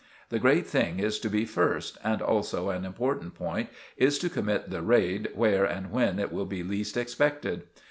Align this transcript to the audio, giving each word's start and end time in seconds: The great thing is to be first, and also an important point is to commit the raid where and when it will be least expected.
The 0.29 0.39
great 0.39 0.65
thing 0.65 0.97
is 0.97 1.19
to 1.19 1.29
be 1.29 1.45
first, 1.45 1.99
and 2.03 2.23
also 2.23 2.71
an 2.71 2.85
important 2.85 3.35
point 3.35 3.69
is 3.97 4.17
to 4.17 4.31
commit 4.31 4.71
the 4.71 4.81
raid 4.81 5.29
where 5.35 5.63
and 5.65 5.91
when 5.91 6.17
it 6.17 6.31
will 6.33 6.47
be 6.47 6.63
least 6.63 6.97
expected. 6.97 7.65